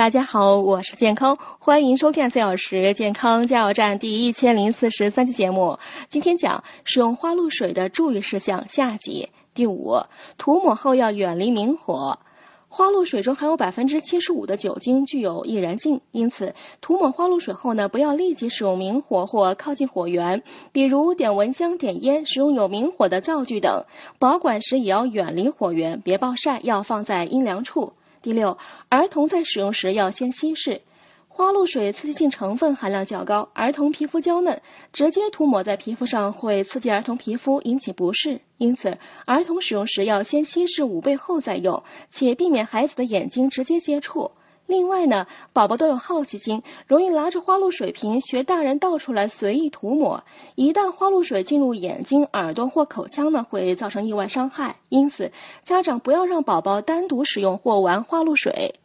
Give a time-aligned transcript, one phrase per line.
[0.00, 5.78] 大家好，我是健康，欢迎收看四小时健康加油站第一千零四十三期节目。
[6.08, 9.28] 今天讲使用花露水的注意事项下集。
[9.52, 9.98] 第五，
[10.38, 12.18] 涂抹后要远离明火。
[12.70, 20.42] 花露水中含有百分之七十五的酒精，具有易燃性，因此涂抹花露水后呢，不要立即使用明火或靠近火源，
[20.72, 23.84] 比如点蚊香、点烟、使用有明火的灶具等。
[24.18, 27.92] 保管时也要远离火源，别暴晒，要放在阴凉处。
[28.22, 28.58] 第六，
[28.90, 30.82] 儿童在使用时要先稀释。
[31.26, 34.60] 花露水刺激性成分含量较高，儿童皮肤娇嫩，
[34.92, 38.42] 直接涂抹在皮肤上会刺激儿童皮肤，引起不适。
[38.58, 44.32] 因此，儿童使用时要先稀释五倍后再用，且避免孩子的眼睛直接接触。
[44.70, 50.22] 另外呢，宝宝都有好奇心，容易拿着花露水瓶学大人倒出来随意涂抹。
[50.54, 54.76] 一旦花露水进入眼睛、耳朵或口腔呢，会造成意外伤害。
[54.88, 55.32] 因此，
[55.64, 58.76] 家长不要让宝宝单独使用或玩花露水。